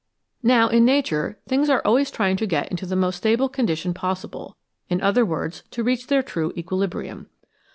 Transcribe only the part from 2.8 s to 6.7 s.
the most stable condition possible, in other words, to reach their true